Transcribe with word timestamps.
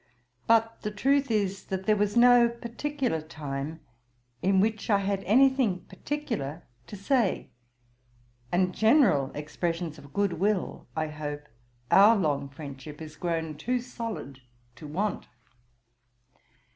But 0.47 0.81
the 0.81 0.89
truth 0.89 1.29
is, 1.29 1.65
that 1.65 1.85
there 1.85 1.95
was 1.95 2.17
no 2.17 2.49
particular 2.49 3.21
time 3.21 3.81
in 4.41 4.59
which 4.59 4.89
I 4.89 4.97
had 4.97 5.23
any 5.25 5.47
thing 5.47 5.81
particular 5.81 6.63
to 6.87 6.95
say; 6.95 7.51
and 8.51 8.73
general 8.73 9.31
expressions 9.35 9.99
of 9.99 10.11
good 10.11 10.33
will, 10.33 10.87
I 10.95 11.09
hope, 11.09 11.43
our 11.91 12.15
long 12.15 12.49
friendship 12.49 12.99
is 12.99 13.15
grown 13.15 13.57
too 13.59 13.79
solid 13.79 14.41
to 14.77 14.87
want. 14.87 15.27